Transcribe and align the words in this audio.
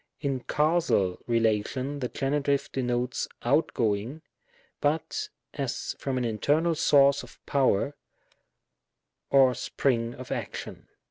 In 0.19 0.39
Causal 0.39 1.19
relation, 1.27 1.99
the 1.99 2.07
Genitive 2.07 2.71
denotes 2.71 3.27
out 3.43 3.71
going, 3.75 4.23
but 4.79 5.29
as 5.53 5.95
from 5.99 6.17
an 6.17 6.25
internal 6.25 6.73
source 6.73 7.21
of 7.21 7.37
power, 7.45 7.95
or 9.29 9.53
spring 9.53 10.15
of 10.15 10.31
action. 10.31 10.87